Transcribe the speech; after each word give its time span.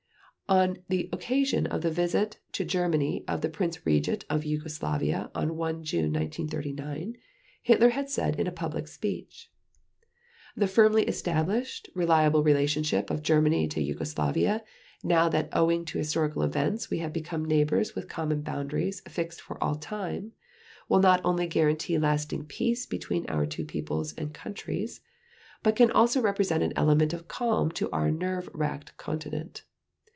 On 0.49 0.75
the 0.89 1.07
occasion 1.13 1.65
of 1.67 1.81
the 1.81 1.89
visit 1.89 2.37
to 2.51 2.65
Germany 2.65 3.23
of 3.25 3.39
the 3.39 3.47
Prince 3.47 3.85
Regent 3.85 4.25
of 4.29 4.43
Yugoslavia 4.43 5.31
on 5.33 5.55
1 5.55 5.81
June 5.85 6.11
1939, 6.11 7.15
Hitler 7.61 7.89
had 7.91 8.09
said 8.09 8.37
in 8.37 8.47
a 8.47 8.51
public 8.51 8.89
speech: 8.89 9.49
"The 10.57 10.67
firmly 10.67 11.03
established 11.03 11.89
reliable 11.95 12.43
relationship 12.43 13.09
of 13.09 13.23
Germany 13.23 13.69
to 13.69 13.81
Yugoslavia 13.81 14.61
now 15.01 15.29
that 15.29 15.47
owing 15.53 15.85
to 15.85 15.97
historical 15.99 16.41
events 16.41 16.89
we 16.89 16.97
have 16.97 17.13
become 17.13 17.45
neighbors 17.45 17.95
with 17.95 18.09
common 18.09 18.41
boundaries 18.41 18.99
fixed 19.07 19.39
for 19.39 19.57
all 19.63 19.75
time, 19.75 20.33
will 20.89 20.99
not 20.99 21.21
only 21.23 21.47
guarantee 21.47 21.97
lasting 21.97 22.43
peace 22.43 22.85
between 22.85 23.25
our 23.29 23.45
two 23.45 23.63
peoples 23.63 24.13
and 24.15 24.33
countries, 24.33 24.99
but 25.63 25.77
can 25.77 25.91
also 25.91 26.19
represent 26.21 26.61
an 26.61 26.73
element 26.75 27.13
of 27.13 27.29
calm 27.29 27.71
to 27.71 27.89
our 27.91 28.11
nerve 28.11 28.49
racked 28.51 28.97
continent. 28.97 29.63